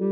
[0.00, 0.06] Hey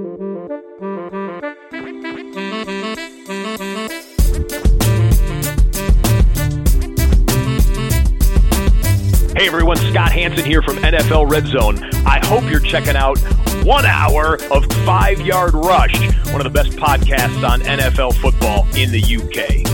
[9.46, 11.82] everyone, Scott Hanson here from NFL Red Zone.
[12.04, 13.18] I hope you're checking out
[13.64, 15.98] one hour of Five Yard Rush,
[16.32, 19.64] one of the best podcasts on NFL football in the UK.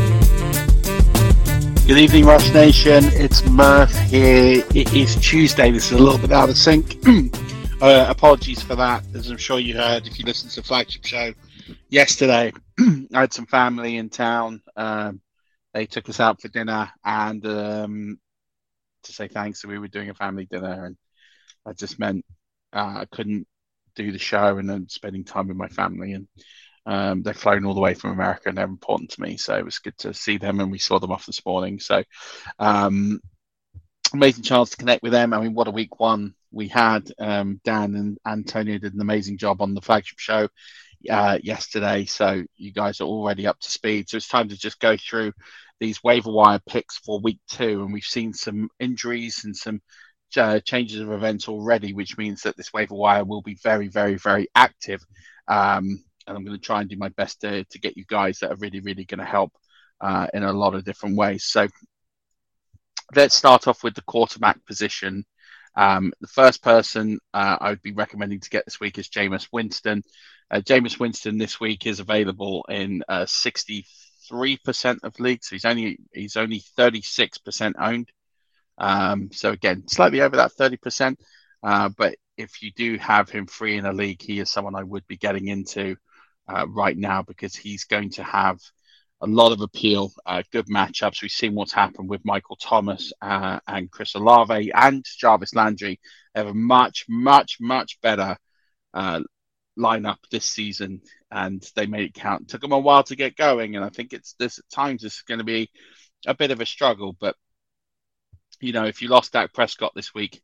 [1.89, 3.03] Good evening, Rush Nation.
[3.15, 4.65] It's Murph here.
[4.77, 5.73] It is Tuesday.
[5.73, 7.05] This is a little bit out of sync.
[7.81, 11.05] uh, apologies for that, as I'm sure you heard if you listened to the flagship
[11.05, 11.33] show
[11.89, 12.53] yesterday.
[12.81, 14.63] I had some family in town.
[14.77, 15.21] Um,
[15.73, 18.19] they took us out for dinner, and um,
[19.05, 19.61] to say thanks.
[19.61, 20.97] So we were doing a family dinner, and
[21.67, 22.25] that just meant
[22.73, 23.47] uh, I couldn't
[23.97, 26.13] do the show and then spending time with my family.
[26.13, 26.29] And
[26.87, 29.37] um, they've flown all the way from America, and they're important to me.
[29.37, 31.81] So it was good to see them, and we saw them off this morning.
[31.81, 32.03] So
[32.59, 33.21] um,
[34.13, 35.33] amazing chance to connect with them.
[35.33, 37.11] I mean, what a week one we had.
[37.19, 40.49] Um, Dan and Antonio did an amazing job on the flagship show
[41.11, 42.05] uh, yesterday.
[42.05, 44.09] So you guys are already up to speed.
[44.09, 45.33] So it's time to just go through
[45.81, 49.83] these waiver wire picks for week two, and we've seen some injuries and some
[50.37, 54.17] uh, changes of events already, which means that this waiver wire will be very, very,
[54.17, 55.01] very active.
[55.49, 58.39] Um, and I'm going to try and do my best to, to get you guys
[58.39, 59.53] that are really, really going to help
[60.01, 61.45] uh, in a lot of different ways.
[61.45, 61.69] So
[63.15, 65.25] let's start off with the quarterback position.
[65.77, 69.49] Um, the first person uh, I would be recommending to get this week is Jameis
[69.53, 70.03] Winston.
[70.51, 73.85] Uh, Jameis Winston this week is available in uh, 60
[74.29, 75.49] three percent of leagues.
[75.49, 78.11] He's only he's only thirty six percent owned.
[78.79, 81.21] Um, so again, slightly over that thirty percent.
[81.63, 84.83] Uh, but if you do have him free in a league, he is someone I
[84.83, 85.97] would be getting into
[86.49, 88.59] uh, right now because he's going to have
[89.21, 91.23] a lot of appeal, uh, good matchups.
[91.23, 96.01] We've seen what's happened with Michael Thomas uh, and Chris Olave and Jarvis Landry.
[96.35, 98.37] They have a much, much, much better
[98.93, 99.21] uh,
[99.79, 101.01] lineup this season
[101.35, 102.43] and they made it count.
[102.43, 105.05] It took them a while to get going, and I think it's this at times
[105.05, 105.71] it's going to be
[106.27, 107.15] a bit of a struggle.
[107.19, 107.35] But
[108.61, 110.41] you know, if you lost Dak Prescott this week,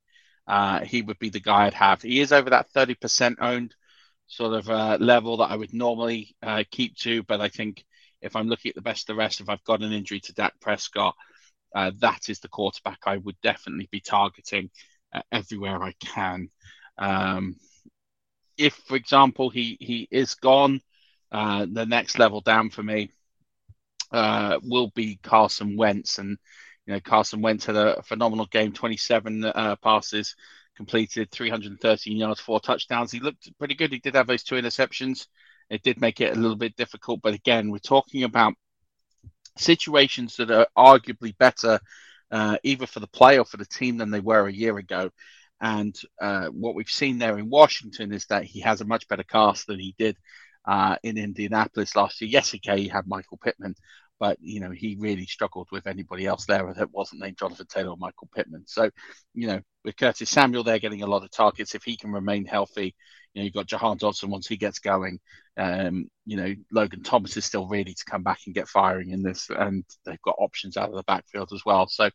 [0.49, 2.03] uh, he would be the guy I'd have.
[2.03, 3.75] He is over that thirty percent owned
[4.27, 7.85] sort of uh, level that I would normally uh, keep to, but I think
[8.23, 10.35] if I'm looking at the best of the rest, if I've got an injury to
[10.35, 11.15] Dak Prescott,
[11.75, 14.71] uh, that is the quarterback I would definitely be targeting
[15.13, 16.51] uh, everywhere I can.
[16.99, 17.57] Um,
[18.59, 20.81] if, for example, he he is gone,
[21.33, 23.11] uh, the next level down for me
[24.13, 26.37] uh, will be Carson Wentz, and
[26.87, 30.35] you know Carson Wentz had a phenomenal game, 27 uh, passes
[30.77, 33.13] completed, 313 yards, four touchdowns.
[33.13, 33.93] He looked pretty good.
[33.93, 35.27] He did have those two interceptions.
[35.71, 38.55] It did make it a little bit difficult, but again, we're talking about
[39.57, 41.79] situations that are arguably better,
[42.31, 45.11] uh, either for the play or for the team than they were a year ago.
[45.61, 49.23] And uh, what we've seen there in Washington is that he has a much better
[49.23, 50.17] cast than he did
[50.65, 52.31] uh, in Indianapolis last year.
[52.31, 53.75] Yes, okay, he had Michael Pittman,
[54.19, 57.91] but you know he really struggled with anybody else there that wasn't named Jonathan Taylor
[57.91, 58.65] or Michael Pittman.
[58.67, 58.91] So,
[59.35, 62.47] you know, with Curtis Samuel there getting a lot of targets, if he can remain
[62.47, 62.95] healthy,
[63.35, 65.21] you know, you've got Jahan Dotson once he gets going.
[65.57, 69.23] Um, you know, Logan Thomas is still ready to come back and get firing in
[69.23, 71.87] this, and they've got options out of the backfield as well.
[71.87, 72.11] So,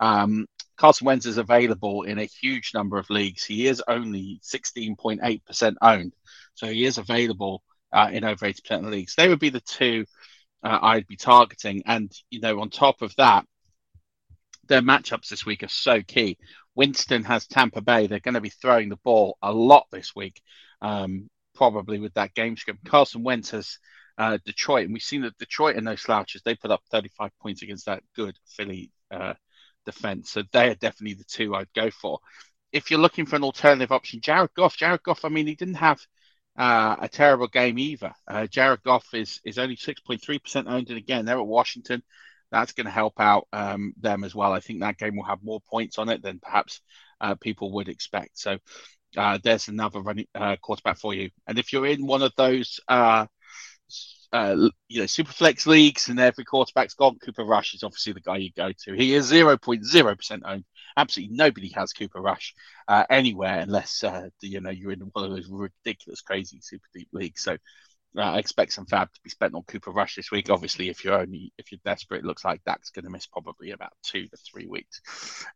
[0.00, 0.46] um,
[0.76, 3.44] Carson Wentz is available in a huge number of leagues.
[3.44, 6.14] He is only 16.8% owned,
[6.54, 9.14] so he is available uh, in over 80% of the leagues.
[9.14, 10.04] They would be the two
[10.62, 11.82] uh, I'd be targeting.
[11.86, 13.46] And, you know, on top of that,
[14.66, 16.38] their matchups this week are so key.
[16.76, 18.06] Winston has Tampa Bay.
[18.06, 20.40] They're going to be throwing the ball a lot this week,
[20.82, 22.84] um, probably with that game script.
[22.84, 23.78] Carson Wentz has
[24.18, 26.42] uh, Detroit, and we've seen that Detroit and those slouches.
[26.42, 29.34] They put up 35 points against that good Philly uh,
[29.86, 30.30] defense.
[30.30, 32.18] So they are definitely the two I'd go for.
[32.72, 34.76] If you're looking for an alternative option, Jared Goff.
[34.76, 35.24] Jared Goff.
[35.24, 36.00] I mean, he didn't have
[36.58, 38.12] uh, a terrible game either.
[38.28, 42.02] Uh, Jared Goff is is only 6.3% owned, and again, they're at Washington.
[42.50, 44.52] That's going to help out um, them as well.
[44.52, 46.80] I think that game will have more points on it than perhaps
[47.20, 48.38] uh, people would expect.
[48.38, 48.58] So
[49.16, 51.30] uh, there's another running uh, quarterback for you.
[51.46, 53.26] And if you're in one of those uh,
[54.32, 57.18] uh, you know, super flex leagues and every quarterback's gone.
[57.18, 58.94] Cooper Rush is obviously the guy you go to.
[58.94, 60.64] He is 0.0% owned.
[60.96, 62.54] Absolutely nobody has Cooper Rush
[62.88, 67.08] uh, anywhere unless, uh, you know, you're in one of those ridiculous, crazy super deep
[67.12, 67.42] leagues.
[67.42, 67.56] So
[68.16, 70.50] uh, I expect some fab to be spent on Cooper Rush this week.
[70.50, 73.72] Obviously, if you're only, if you're desperate, it looks like Dak's going to miss probably
[73.72, 75.00] about two to three weeks.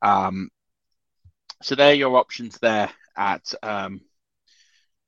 [0.02, 0.50] Um,
[1.62, 4.00] so there are your options there at, um,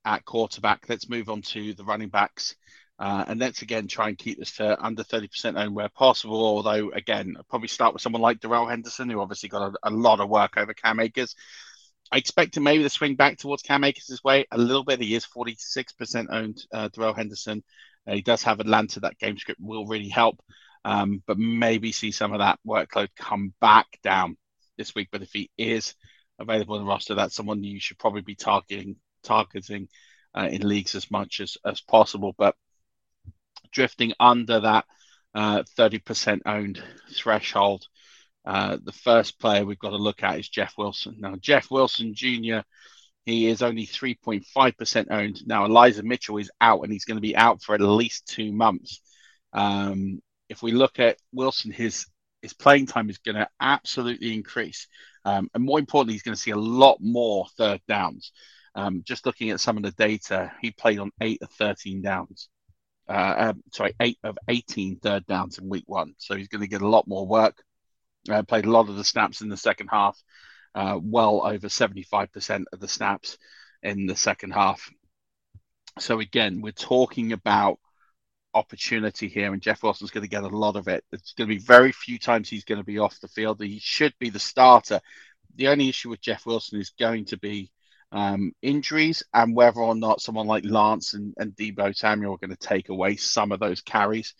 [0.04, 0.84] at quarterback.
[0.88, 2.56] Let's move on to the running backs.
[2.98, 6.44] Uh, and let's again try and keep this to under 30% owned where possible.
[6.44, 9.90] Although, again, I'll probably start with someone like Darrell Henderson, who obviously got a, a
[9.90, 11.34] lot of work over Cam Akers.
[12.12, 15.00] I expect him maybe to swing back towards Cam Akers' way a little bit.
[15.00, 17.64] He is 46% owned, uh, Darrell Henderson.
[18.06, 19.00] Uh, he does have Atlanta.
[19.00, 20.42] That game script will really help,
[20.84, 24.36] um, but maybe see some of that workload come back down
[24.76, 25.08] this week.
[25.10, 25.94] But if he is
[26.38, 29.88] available in the roster, that's someone you should probably be targeting targeting
[30.36, 32.34] uh, in leagues as much as, as possible.
[32.36, 32.56] But
[33.70, 34.84] drifting under that
[35.34, 36.82] uh, 30% owned
[37.14, 37.86] threshold.
[38.44, 41.16] Uh, the first player we've got to look at is Jeff Wilson.
[41.18, 42.60] Now, Jeff Wilson Jr.,
[43.24, 45.46] he is only 3.5% owned.
[45.46, 48.52] Now, Elijah Mitchell is out and he's going to be out for at least two
[48.52, 49.00] months.
[49.52, 52.06] Um, if we look at Wilson, his
[52.42, 54.88] his playing time is going to absolutely increase.
[55.24, 58.32] Um, and more importantly, he's going to see a lot more third downs.
[58.74, 62.48] Um, just looking at some of the data, he played on eight of 13 downs
[63.08, 66.14] uh, um, sorry, eight of 18 third downs in week one.
[66.18, 67.62] So he's going to get a lot more work.
[68.30, 70.20] Uh, played a lot of the snaps in the second half,
[70.74, 73.36] uh, well over 75% of the snaps
[73.82, 74.90] in the second half.
[75.98, 77.78] So again, we're talking about
[78.54, 81.04] opportunity here, and Jeff Wilson's going to get a lot of it.
[81.12, 83.60] It's going to be very few times he's going to be off the field.
[83.60, 85.00] He should be the starter.
[85.56, 87.70] The only issue with Jeff Wilson is going to be
[88.10, 92.54] um, injuries and whether or not someone like Lance and, and Deebo Samuel are going
[92.54, 94.34] to take away some of those carries.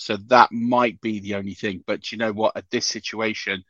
[0.00, 1.84] So that might be the only thing.
[1.86, 2.56] But you know what?
[2.56, 3.62] At this situation,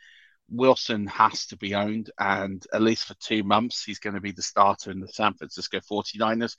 [0.48, 4.30] Wilson has to be owned, and at least for two months, he's going to be
[4.30, 6.56] the starter in the San Francisco 49ers.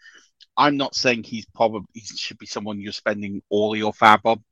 [0.58, 4.44] I'm not saying he's probably he should be someone you're spending all your fab on,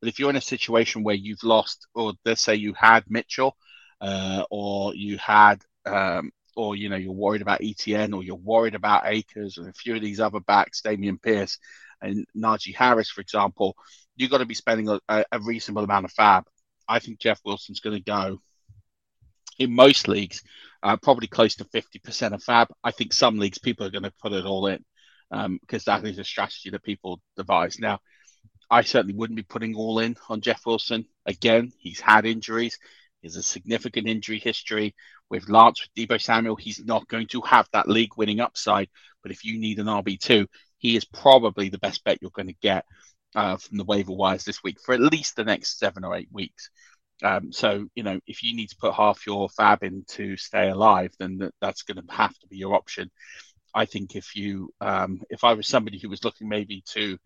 [0.00, 3.56] but if you're in a situation where you've lost, or let's say you had Mitchell,
[4.02, 8.74] uh, or you had um, or you know you're worried about Etienne or you're worried
[8.74, 11.58] about Akers and a few of these other backs, Dameon Pierce
[12.00, 13.76] and Najee Harris, for example,
[14.18, 16.44] you've got to be spending a, a reasonable amount of fab.
[16.86, 18.40] I think Jeff Wilson's going to go
[19.58, 20.42] in most leagues,
[20.82, 22.68] uh, probably close to 50% of fab.
[22.82, 24.84] I think some leagues people are going to put it all in
[25.30, 27.78] um, because that is a strategy that people devise.
[27.78, 28.00] Now,
[28.70, 31.06] I certainly wouldn't be putting all in on Jeff Wilson.
[31.24, 32.78] Again, he's had injuries.
[33.20, 34.94] He has a significant injury history
[35.30, 36.56] with Lance, with Deebo Samuel.
[36.56, 38.88] He's not going to have that league winning upside.
[39.22, 40.46] But if you need an RB2,
[40.78, 42.84] he is probably the best bet you're going to get
[43.34, 46.28] uh, from the waiver wires this week for at least the next seven or eight
[46.32, 46.70] weeks.
[47.22, 50.68] Um, so, you know, if you need to put half your fab in to stay
[50.68, 53.10] alive, then that's going to have to be your option.
[53.74, 57.18] I think if you, um, if I was somebody who was looking maybe to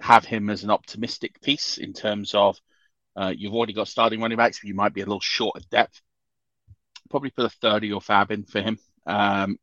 [0.00, 2.58] have him as an optimistic piece in terms of
[3.14, 5.68] uh, you've already got starting running backs, but you might be a little short of
[5.68, 6.00] depth.
[7.10, 8.78] Probably put a 30 or fab in for him.
[9.06, 9.58] Um,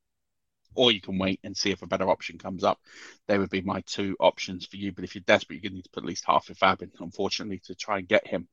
[0.75, 2.79] or you can wait and see if a better option comes up.
[3.27, 4.91] They would be my two options for you.
[4.91, 6.81] But if you're desperate, you're going to need to put at least half your fab
[6.81, 8.47] in, unfortunately, to try and get him.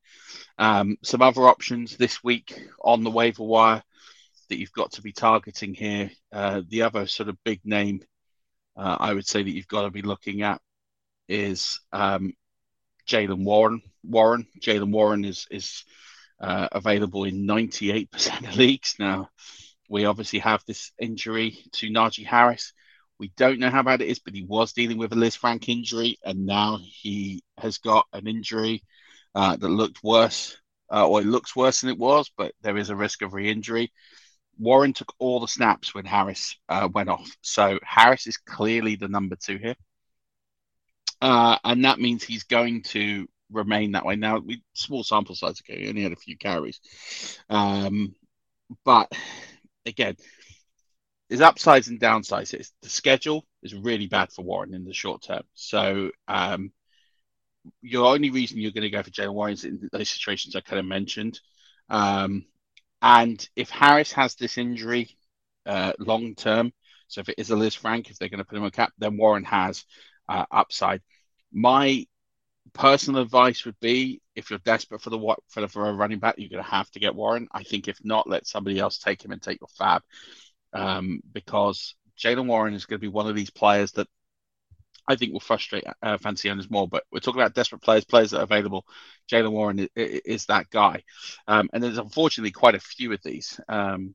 [0.58, 3.82] Um, some other options this week on the waiver wire.
[4.49, 6.11] that you've got to be targeting here.
[6.32, 8.00] Uh, the other sort of big name
[8.76, 10.61] uh, I would say that you've got to be looking at
[11.28, 12.35] is um,
[13.08, 13.82] Jaylen Warren.
[14.04, 15.85] Warren, Jaylen Warren is is
[16.40, 19.30] uh, available in 98% of leagues now.
[19.88, 22.72] We obviously have this injury to Najee Harris.
[23.18, 26.18] We don't know how bad it is, but he was dealing with a Lisfranc injury,
[26.24, 28.82] and now he has got an injury
[29.34, 30.56] uh, that looked worse,
[30.92, 33.92] uh, or it looks worse than it was, but there is a risk of re-injury.
[34.58, 39.08] Warren took all the snaps when Harris uh, went off, so Harris is clearly the
[39.08, 39.76] number two here,
[41.20, 44.16] uh, and that means he's going to remain that way.
[44.16, 45.60] Now, we small sample size.
[45.62, 46.80] Okay, he only had a few carries,
[47.48, 48.14] um,
[48.84, 49.10] but
[49.86, 50.16] again,
[51.28, 52.54] there's upsides and downsides.
[52.54, 55.42] It's, the schedule is really bad for Warren in the short term.
[55.54, 56.72] So um,
[57.82, 60.60] your only reason you're going to go for Jaylen Warren is in those situations I
[60.60, 61.40] kind of mentioned.
[61.88, 62.44] Um,
[63.02, 65.16] and if Harris has this injury
[65.64, 66.72] uh, long term,
[67.08, 69.16] so if it is a Lisfranc, if they're going to put him on cap, then
[69.16, 69.84] Warren has
[70.28, 71.02] uh, upside.
[71.52, 72.06] My
[72.73, 76.50] personal advice would be if you're desperate for the for, for a running back, you're
[76.50, 77.49] going to have to get Warren.
[77.52, 80.02] I think if not, let somebody else take him and take your fab,
[80.73, 84.08] um, because Jaylen Warren is going to be one of these players that
[85.08, 86.88] I think will frustrate uh, fancy owners more.
[86.88, 88.85] But we're talking about desperate players, players that are available.
[89.30, 91.02] Jaylen Warren is, is, that guy,
[91.46, 93.61] um, and there's unfortunately quite a few of these.
[93.68, 94.14] Um,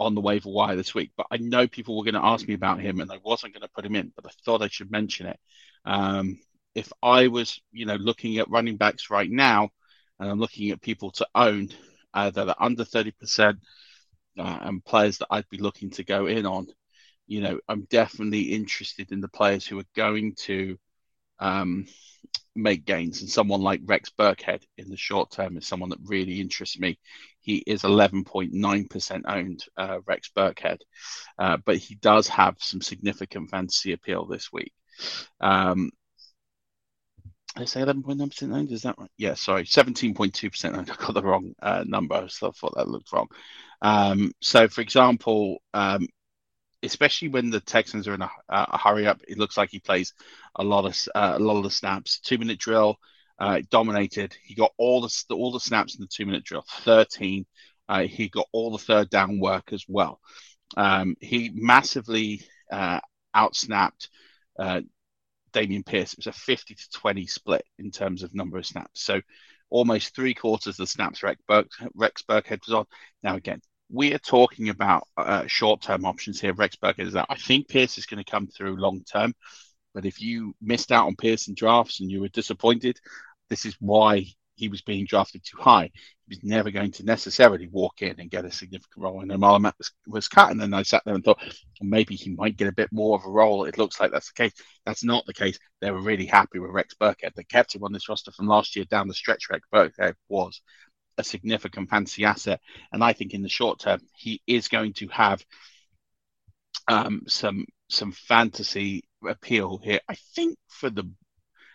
[0.00, 2.54] on the waiver wire this week, but I know people were going to ask me
[2.54, 4.92] about him, and I wasn't going to put him in, but I thought I should
[4.92, 5.40] mention it.
[5.84, 6.38] Um,
[6.78, 9.70] if I was, you know, looking at running backs right now,
[10.20, 11.70] and I'm looking at people to own
[12.14, 13.58] uh, that are under 30%
[14.38, 16.68] uh, and players that I'd be looking to go in on,
[17.26, 20.78] you know, I'm definitely interested in the players who are going to
[21.40, 21.86] um,
[22.54, 23.22] make gains.
[23.22, 26.98] And someone like Rex Burkhead in the short term is someone that really interests me.
[27.40, 30.78] He is 11.9% owned, uh, Rex Burkhead,
[31.40, 34.72] uh, but he does have some significant fantasy appeal this week.
[35.40, 35.90] Um,
[37.56, 38.70] I say 11.9% owned?
[38.70, 39.10] Is that right?
[39.16, 40.90] Yeah, sorry, 17.2% owned.
[40.90, 43.28] I got the wrong uh, number, so I thought that looked wrong.
[43.82, 46.06] Um, so, for example, um,
[46.82, 50.14] especially when the Texans are in a, a, hurry up, it looks like he plays
[50.56, 52.20] a lot of uh, a lot of the snaps.
[52.20, 52.98] Two minute drill,
[53.38, 54.36] uh, dominated.
[54.42, 56.64] He got all the all the snaps in the two minute drill.
[56.80, 57.46] Thirteen.
[57.88, 60.20] Uh, he got all the third down work as well.
[60.76, 63.00] Um, he massively uh,
[63.34, 64.08] outsnapped
[65.52, 69.02] Dameon Pierce, it was a 50 to 20 split in terms of number of snaps.
[69.02, 69.20] So
[69.70, 72.84] almost three quarters of the snaps Rex, Burke, Rex Burkhead was on.
[73.22, 76.52] Now, again, we are talking about uh, short term options here.
[76.52, 79.34] Rex Burkhead is that I think Pierce is going to come through long term.
[79.94, 82.98] But if you missed out on Pierce in drafts and you were disappointed,
[83.48, 84.26] this is why
[84.58, 85.84] he was being drafted too high.
[85.84, 89.20] He was never going to necessarily walk in and get a significant role.
[89.20, 90.50] And then Marlon was, was cut.
[90.50, 93.16] And then I sat there and thought, well, maybe he might get a bit more
[93.16, 93.64] of a role.
[93.64, 94.52] It looks like that's the case.
[94.84, 95.58] That's not the case.
[95.80, 97.34] They were really happy with Rex Burkhead.
[97.34, 99.48] They kept him on this roster from last year down the stretch.
[99.48, 100.60] Rex Burkhead was
[101.16, 102.60] a significant fantasy asset.
[102.92, 105.44] And I think in the short term, he is going to have
[106.88, 110.00] um, some some fantasy appeal here.
[110.08, 111.10] I think for the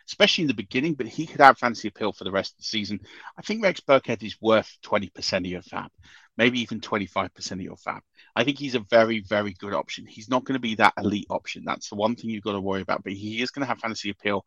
[0.08, 2.64] especially in the beginning, but he could have fantasy appeal for the rest of the
[2.64, 3.00] season.
[3.38, 5.92] I think Rex Burkhead is worth 20% of your fab,
[6.38, 8.02] maybe even 25% of your fab.
[8.36, 10.06] I think he's a very, very good option.
[10.06, 11.64] He's not going to be that elite option.
[11.66, 13.80] That's the one thing you've got to worry about, but he is going to have
[13.80, 14.44] fantasy appeal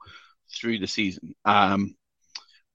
[0.54, 1.34] through the season.
[1.44, 1.96] Um,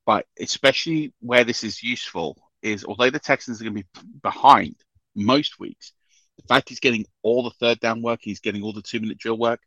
[0.06, 4.76] but especially where this is useful is although the Texans are going to be behind
[5.16, 5.94] most weeks,
[6.38, 9.18] the fact he's getting all the third down work, he's getting all the two minute
[9.18, 9.62] drill work,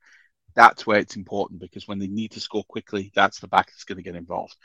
[0.55, 3.85] that's where it's important because when they need to score quickly, that's the back that's
[3.85, 4.57] going to get involved.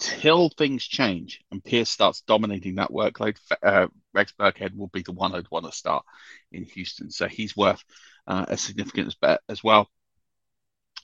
[0.00, 5.12] Until things change and Pierce starts dominating that workload, uh, Rex Burkhead will be the
[5.12, 6.04] one I'd want to start
[6.52, 7.10] in Houston.
[7.10, 7.84] So he's worth
[8.26, 9.88] uh, a significant bet as well.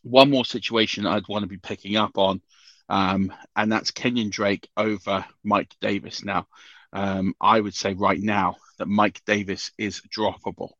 [0.02, 2.40] One more situation I'd want to be picking up on,
[2.88, 6.24] um, and that's Kenyon Drake over Mike Davis.
[6.24, 6.46] Now,
[6.94, 10.70] um, I would say right now that Mike Davis is droppable.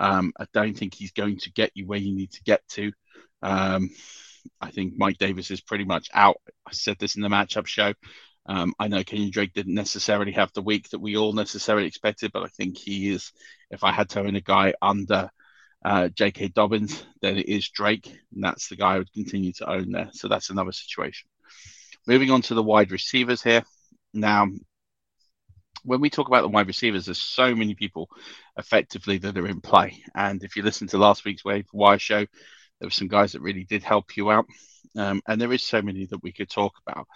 [0.00, 2.90] Um, I don't think he's going to get you where you need to get to.
[3.42, 3.90] Um,
[4.60, 6.40] I think Mike Davis is pretty much out.
[6.66, 7.92] I said this in the matchup show.
[8.46, 12.32] Um, I know Kenyon Drake didn't necessarily have the week that we all necessarily expected,
[12.32, 13.30] but I think he is.
[13.70, 15.30] If I had to own a guy under
[15.84, 16.48] uh, J.K.
[16.48, 20.08] Dobbins, then it is Drake, and that's the guy I would continue to own there.
[20.12, 21.28] So that's another situation.
[22.06, 23.62] Moving on to the wide receivers here.
[24.14, 24.48] Now,
[25.84, 28.08] when we talk about the wide receivers, there's so many people
[28.56, 30.02] effectively that are in play.
[30.14, 32.20] And if you listen to last week's Wave Wire show,
[32.80, 34.46] there were some guys that really did help you out.
[34.96, 37.06] Um, and there is so many that we could talk about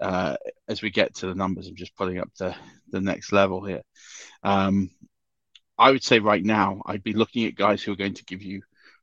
[0.00, 0.36] uh,
[0.68, 1.68] as we get to the numbers.
[1.68, 2.54] I'm just putting up the,
[2.90, 3.82] the next level here.
[4.42, 4.90] Um,
[5.78, 8.42] I would say right now, I'd be looking at guys who are going to give
[8.42, 8.62] you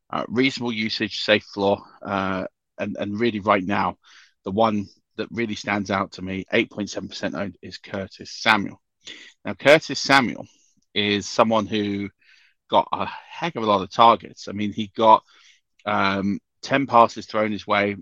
[0.10, 2.46] uh, reasonable usage, safe floor, uh,
[2.78, 3.98] and, and really right now,
[4.44, 8.82] the one that really stands out to me, 8.7% owned, is Curtis Samuel.
[9.46, 10.48] Now, Curtis Samuel
[10.94, 12.10] is someone who
[12.70, 14.48] got a heck of a lot of targets.
[14.48, 15.24] I mean, he got
[15.86, 17.96] um, 10 passes thrown his way.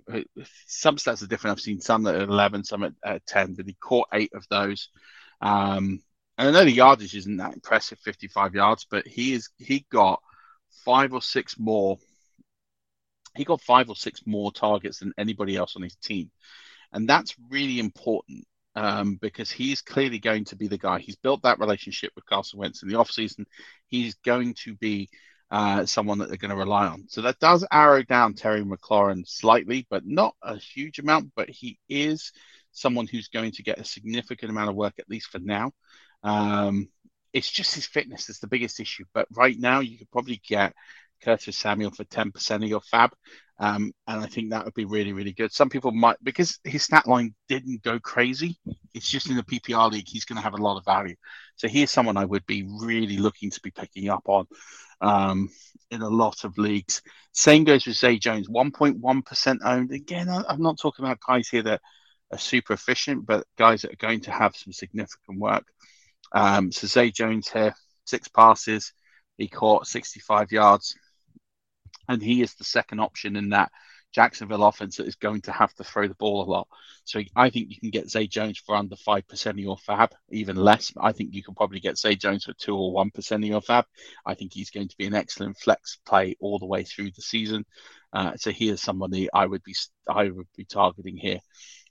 [0.68, 1.58] Some stats are different.
[1.58, 4.46] I've seen some that at 11, some at, at 10, but he caught eight of
[4.50, 4.90] those.
[5.42, 6.02] Um,
[6.38, 10.22] and I know the yardage isn't that impressive, 55 yards, but he is he got
[10.86, 11.98] five or six more.
[13.36, 16.32] He got five or six more targets than anybody else on his team.
[16.94, 21.00] And that's really important um, because he's clearly going to be the guy.
[21.00, 23.46] He's built that relationship with Carson Wentz in the offseason.
[23.88, 25.10] He's going to be
[25.50, 27.06] uh, someone that they're going to rely on.
[27.10, 31.32] So that does arrow down Terry McLaurin slightly, but not a huge amount.
[31.36, 32.32] But he is
[32.72, 35.72] someone who's going to get a significant amount of work, at least for now.
[36.24, 36.88] Um,
[37.34, 39.06] it's just his fitness that's the biggest issue.
[39.14, 40.74] But right now, you could probably get
[41.24, 43.12] Curtis Samuel for 10% of your fab.
[43.60, 45.52] Um, and I think that would be really, really good.
[45.52, 48.58] Some people might, because his stat line didn't go crazy,
[48.96, 51.16] it's just in the PPR league, he's going to have a lot of value.
[51.58, 54.48] So here's someone I would be really looking to be picking up on
[55.00, 55.50] um,
[55.92, 57.04] in a lot of leagues.
[57.34, 59.92] Same goes with Zay Jones, 1.1% owned.
[59.92, 61.82] Again, I'm not talking about guys here that
[62.32, 65.66] are super efficient, but guys that are going to have some significant work.
[66.32, 67.76] Um, so Zay Jones here,
[68.06, 68.94] six passes,
[69.38, 70.96] he caught 65 yards
[72.12, 73.72] and he is the second option in that
[74.12, 76.68] Jacksonville offense that is going to have to throw the ball a lot.
[77.06, 80.56] So I think you can get Zay Jones for under 5% of your fab, even
[80.56, 80.92] less.
[81.00, 83.86] I think you can probably get Zay Jones for 2 or 1% of your fab.
[84.26, 87.22] I think he's going to be an excellent flex play all the way through the
[87.22, 87.66] season.
[88.14, 89.74] Uh, so he is somebody I would be
[90.10, 91.40] I would be targeting here.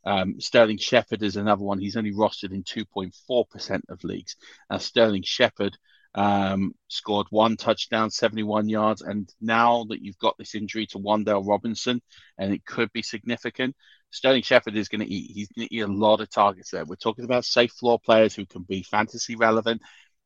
[0.04, 1.78] Um, Sterling Shepard is another one.
[1.78, 4.36] He's only rostered in 2.4% of leagues.
[4.70, 5.76] Now, Sterling Shepard
[6.14, 9.02] um, scored one touchdown, 71 yards.
[9.02, 12.02] And now that you've got this injury to Wan'Dale Robinson,
[12.38, 13.76] and it could be significant,
[14.10, 15.30] Sterling Shepard is going to eat.
[15.32, 16.84] He's going to eat a lot of targets there.
[16.84, 19.82] We're talking about safe floor players who can be fantasy relevant.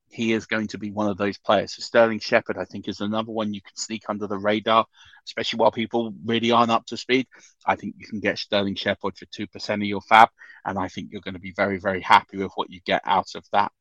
[0.09, 1.75] He is going to be one of those players.
[1.75, 4.87] So Sterling Shepard, I think, is another one you can sneak under the radar,
[5.27, 7.27] especially while people really aren't up to speed.
[7.67, 10.29] I think you can get Sterling Shepard for 2% of your fab,
[10.65, 13.35] and I think you're going to be very, very happy with what you get out
[13.35, 13.73] of that.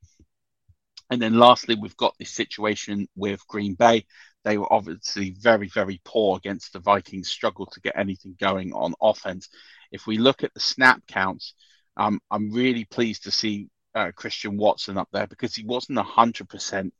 [1.10, 4.06] And then lastly, we've got this situation with Green Bay.
[4.44, 8.94] They were obviously very, very poor against the Vikings, struggled to get anything going on
[9.02, 9.50] offense.
[9.92, 11.54] If we look at the snap counts,
[11.96, 16.92] um, I'm really pleased to see uh, Christian Watson up there because he wasn't 100%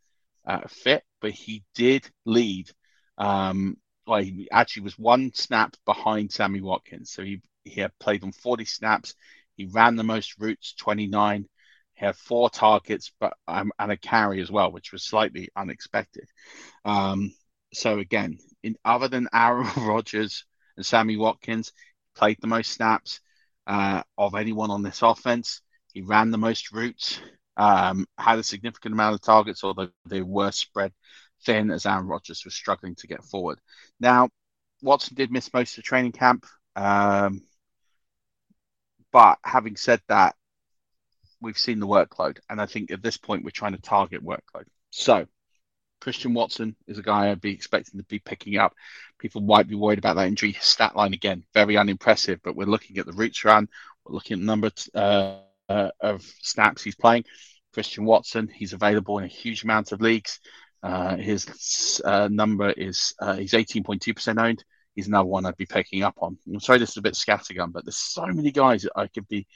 [0.46, 2.70] uh, fit, but he did lead.
[3.18, 7.12] Um, well, he actually was one snap behind Sammy Watkins.
[7.12, 9.16] So he, he had played on 40 snaps.
[9.56, 11.48] He ran the most routes, 29.
[11.96, 16.28] He had four targets, but um, and a carry as well, which was slightly unexpected.
[16.86, 17.34] Um,
[17.74, 20.46] so again, in other than Aaron Rodgers
[20.78, 21.72] and Sammy Watkins,
[22.16, 23.20] played the most snaps
[23.68, 25.62] uh, of anyone on this offense.
[25.94, 27.20] He ran the most routes,
[27.58, 30.92] um, had a significant amount of targets, although they were spread
[31.46, 33.60] thin as Aaron Rodgers was struggling to get forward.
[34.00, 34.30] Now,
[34.82, 36.46] Watson did miss most of the training camp.
[36.76, 37.44] Um,
[39.12, 40.36] but having said that,
[41.44, 44.66] we've seen the workload, and I think at this point we're trying to target workload.
[44.90, 45.28] So
[46.04, 48.74] Christian Watson is a guy I'd be expecting to be picking up.
[49.20, 50.58] People might be worried about that injury.
[50.60, 53.70] Stat line again, very unimpressive, but we're looking at the routes run.
[54.04, 55.38] We're looking at the number uh,
[55.70, 57.26] uh, of snaps he's playing.
[57.74, 60.40] Christian Watson, he's available in a huge amount of leagues.
[60.84, 64.66] Uh, his uh, number is uh, he's 18.2% owned.
[64.96, 66.38] He's another one I'd be picking up on.
[66.46, 69.28] I'm sorry, this is a bit scattergun, but there's so many guys that I could
[69.28, 69.48] be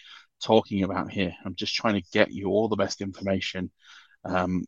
[0.41, 1.33] talking about here.
[1.45, 3.71] I'm just trying to get you all the best information
[4.25, 4.65] um,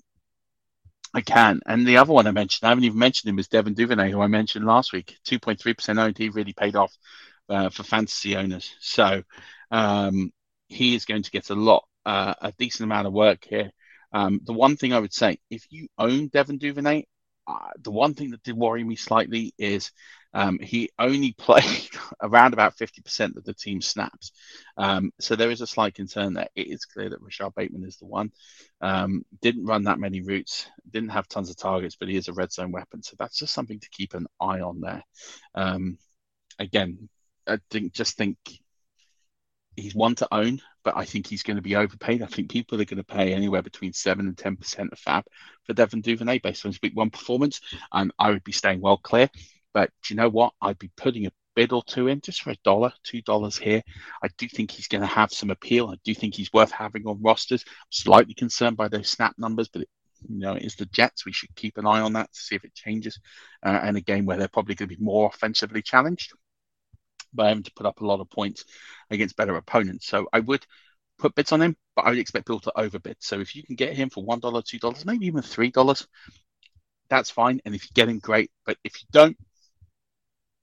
[1.13, 1.59] I can.
[1.65, 4.21] And the other one I mentioned, I haven't even mentioned him, is Devin Duvernay, who
[4.21, 5.17] I mentioned last week.
[5.25, 6.17] 2.3% owned.
[6.17, 6.95] He really paid off
[7.49, 8.75] uh, for fantasy owners.
[8.79, 9.23] So
[9.71, 10.31] um,
[10.67, 13.71] he is going to get a lot, uh, a decent amount of work here.
[14.11, 17.03] Um, the one thing I would say, if you own Devin Duvernay,
[17.47, 19.91] uh, the one thing that did worry me slightly is
[20.33, 21.89] um, he only played
[22.21, 24.31] around about 50% of the team snaps.
[24.77, 27.97] Um, so there is a slight concern that it is clear that Rashod Bateman is
[27.97, 28.31] the one.
[28.81, 32.33] Um, didn't run that many routes, didn't have tons of targets, but he is a
[32.33, 33.03] red zone weapon.
[33.03, 35.03] So that's just something to keep an eye on there.
[35.55, 35.97] Um,
[36.59, 37.09] again,
[37.47, 38.37] I think just think
[39.75, 42.21] he's one to own, but I think he's going to be overpaid.
[42.21, 45.25] I think people are going to pay anywhere between seven and ten percent of FAB
[45.63, 47.61] for Devin Duvernay based on his week one performance,
[47.91, 49.29] and I would be staying well clear.
[49.73, 50.53] But do you know what?
[50.61, 53.81] I'd be putting a bid or two in just for a dollar, two dollars here.
[54.23, 55.89] I do think he's going to have some appeal.
[55.89, 57.63] I do think he's worth having on rosters.
[57.67, 59.89] I'm slightly concerned by those snap numbers, but it,
[60.27, 61.25] you know, it's the Jets.
[61.25, 63.19] We should keep an eye on that to see if it changes.
[63.65, 66.33] Uh, and a game where they're probably going to be more offensively challenged
[67.33, 68.65] by having to put up a lot of points
[69.09, 70.07] against better opponents.
[70.07, 70.65] So I would
[71.17, 73.17] put bids on him, but I would expect people to overbid.
[73.19, 76.07] So if you can get him for one dollar, two dollars, maybe even three dollars,
[77.09, 77.59] that's fine.
[77.65, 78.51] And if you get him, great.
[78.65, 79.37] But if you don't,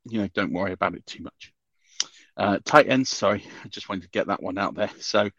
[0.08, 1.52] you know, don't worry about it too much.
[2.36, 4.90] Uh, tight ends, sorry, I just wanted to get that one out there.
[5.00, 5.30] So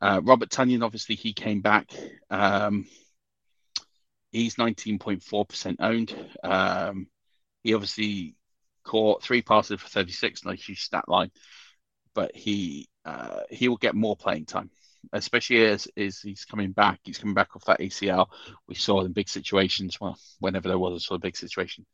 [0.00, 1.90] uh, Robert Tonyan, obviously, he came back.
[2.30, 2.86] Um,
[4.32, 6.14] he's 19.4% owned.
[6.42, 7.08] Um,
[7.62, 8.36] he obviously
[8.84, 11.30] caught three passes for 36, nice huge stat line,
[12.14, 14.70] but he uh, he will get more playing time,
[15.12, 17.00] especially as, as he's coming back.
[17.04, 18.26] He's coming back off that ACL.
[18.68, 21.86] We saw in big situations, well, whenever there was a sort of big situation,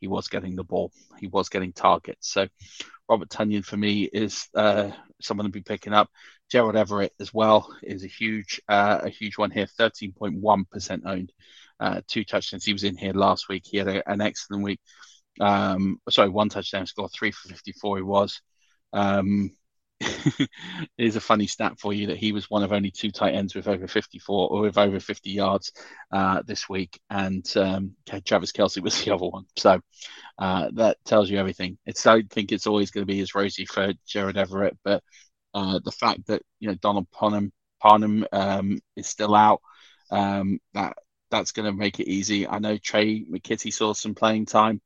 [0.00, 2.32] he was getting the ball, he was getting targets.
[2.32, 2.48] So
[3.08, 6.08] Robert Tonyan for me is uh, someone to be picking up.
[6.50, 11.32] Gerald Everett as well is a huge uh, a huge one here, 13.1% owned,
[11.78, 12.64] uh, two touchdowns.
[12.64, 13.64] He was in here last week.
[13.66, 14.80] He had a, an excellent week.
[15.40, 18.40] Um, sorry, one touchdown score, three for 54 he was.
[18.92, 19.52] Um,
[20.98, 23.54] is a funny stat for you that he was one of only two tight ends
[23.54, 25.72] with over 54 or with over 50 yards
[26.12, 27.92] uh, this week, and um,
[28.24, 29.44] Travis Kelce was the other one.
[29.56, 29.80] So
[30.38, 31.78] uh, that tells you everything.
[31.86, 35.02] It's I think it's always going to be as rosy for Jared Everett, but
[35.54, 39.60] uh, the fact that you know Donald Parham, Parham um, is still out,
[40.10, 40.96] um, that
[41.30, 42.48] that's going to make it easy.
[42.48, 44.80] I know Tre' McKitty saw some playing time,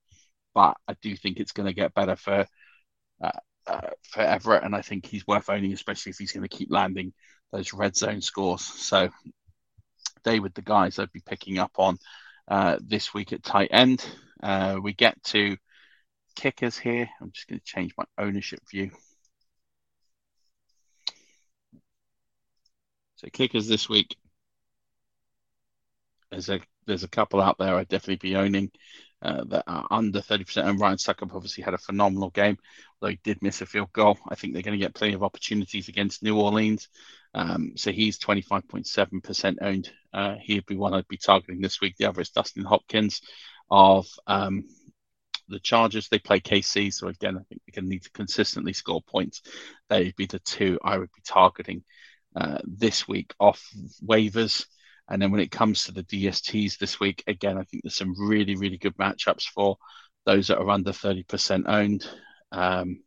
[0.54, 2.46] but I do think it's going to get better for.
[3.66, 6.70] Uh, for Everett, and I think he's worth owning, especially if he's going to keep
[6.70, 7.14] landing
[7.50, 8.60] those red zone scores.
[8.60, 9.08] So
[10.22, 11.98] they would the guys I'd be picking up on
[12.46, 14.04] uh, this week at tight end.
[14.42, 15.56] Uh, we get to
[16.34, 17.08] kickers here.
[17.20, 18.90] I'm just going to change my ownership view.
[23.16, 24.16] So kickers this week.
[26.30, 28.70] There's a there's a couple out there I'd definitely be owning
[29.24, 30.68] uh, that are under 30%.
[30.68, 32.58] And Ryan Succop obviously had a phenomenal game,
[33.00, 34.18] although he did miss a field goal.
[34.28, 36.88] I think they're going to get plenty of opportunities against New Orleans.
[37.32, 39.90] Um, so he's 25.7% owned.
[40.12, 41.96] Uh, he'd be one I'd be targeting this week.
[41.96, 43.22] The other is Dustin Hopkins
[43.70, 44.64] of um,
[45.48, 46.08] the Chargers.
[46.08, 46.92] They play KC.
[46.92, 49.42] So again, I think they're going to need to consistently score points.
[49.88, 51.82] They'd be the two I would be targeting
[52.36, 53.66] uh, this week off
[54.04, 54.66] waivers.
[55.08, 58.14] And then when it comes to the DSTs this week, again, I think there's some
[58.18, 59.76] really, really good matchups for
[60.24, 62.08] those that are under 30% owned.
[62.52, 63.02] Um,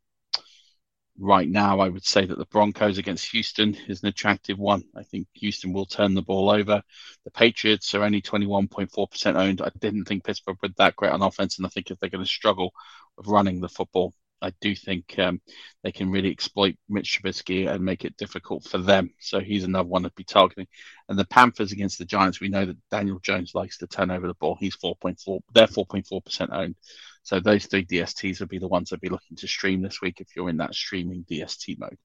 [1.17, 4.83] right now, I would say that the Broncos against Houston is an attractive one.
[4.95, 6.83] I think Houston will turn the ball over.
[7.25, 9.62] The Patriots are only 21.4% owned.
[9.62, 12.23] I didn't think Pittsburgh would that great on offense, and I think if they're going
[12.23, 12.71] to struggle
[13.17, 15.41] with running the football, I do think um,
[15.84, 19.12] they can really exploit Mitch Trubisky and make it difficult for them.
[19.19, 20.67] So he's another one to be targeting.
[21.10, 24.28] And the Panthers against the Giants, we know that Daniel Jones likes to turn over
[24.28, 24.58] the ball.
[24.60, 26.76] He's 4.4, they're 4.4% owned.
[27.23, 30.21] So those three DSTs would be the ones I'd be looking to stream this week
[30.21, 31.97] if you're in that streaming DST mode.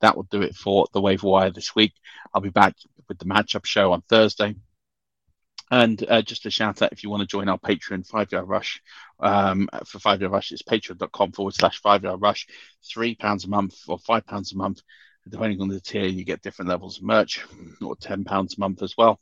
[0.00, 1.94] That will do it for the waiver wire this week.
[2.34, 2.74] I'll be back
[3.08, 4.54] with the matchup show on Thursday.
[5.70, 8.48] And uh, just a shout out if you want to join our Patreon Five Yard
[8.48, 8.82] Rush
[9.20, 12.46] um, for Five Yard Rush, it's patreon.com forward slash Five Yard Rush.
[12.82, 14.80] Three pounds a month or five pounds a month,
[15.28, 17.44] depending on the tier, you get different levels of merch,
[17.82, 19.20] or ten pounds a month as well.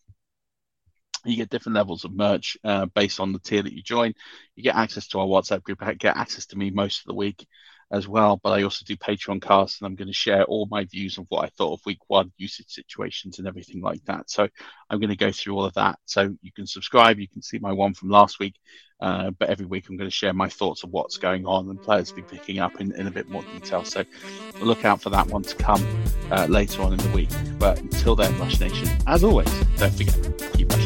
[1.25, 4.15] You get different levels of merch uh, based on the tier that you join.
[4.55, 7.45] You get access to our WhatsApp group, get access to me most of the week
[7.91, 8.41] as well.
[8.43, 11.27] But I also do Patreon casts, and I'm going to share all my views of
[11.29, 14.31] what I thought of week one usage situations and everything like that.
[14.31, 14.49] So
[14.91, 15.99] I'm going to go through all of that.
[16.05, 17.19] So you can subscribe.
[17.19, 18.55] You can see my one from last week.
[18.99, 21.83] Uh, but every week I'm going to share my thoughts of what's going on and
[21.83, 23.85] players be picking up in, in a bit more detail.
[23.85, 24.05] So
[24.61, 25.87] look out for that one to come
[26.31, 27.31] uh, later on in the week.
[27.59, 30.17] But until then, Rush Nation, as always, don't forget,
[30.55, 30.86] keep rushing.